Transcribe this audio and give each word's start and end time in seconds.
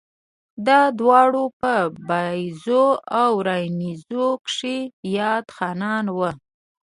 دا 0.67 0.79
دواړه 0.99 1.43
پۀ 1.59 1.75
بائيزو 2.07 2.85
او 3.21 3.31
راڼېزو 3.47 4.25
کښې 4.45 4.77
ياد 5.17 5.45
خانان 5.57 6.05
وو 6.15 6.31